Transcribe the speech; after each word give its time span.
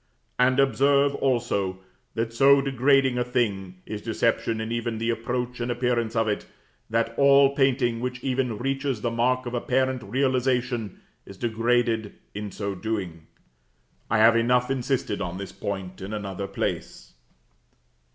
And 0.39 0.59
observe, 0.59 1.13
also, 1.13 1.77
that 2.15 2.33
so 2.33 2.59
degrading 2.59 3.19
a 3.19 3.23
thing 3.23 3.75
is 3.85 4.01
deception 4.01 4.59
in 4.59 4.71
even 4.71 4.97
the 4.97 5.11
approach 5.11 5.59
and 5.59 5.69
appearance 5.69 6.15
of 6.15 6.27
it, 6.27 6.47
that 6.89 7.13
all 7.19 7.53
painting 7.55 7.99
which 7.99 8.23
even 8.23 8.57
reaches 8.57 9.01
the 9.01 9.11
mark 9.11 9.45
of 9.45 9.53
apparent 9.53 10.01
realization, 10.01 11.01
is 11.27 11.37
degraded 11.37 12.15
in 12.33 12.51
so 12.51 12.73
doing. 12.73 13.27
I 14.09 14.17
have 14.17 14.35
enough 14.35 14.71
insisted 14.71 15.21
on 15.21 15.37
this 15.37 15.51
point 15.51 16.01
in 16.01 16.13
another 16.13 16.47
place. 16.47 17.13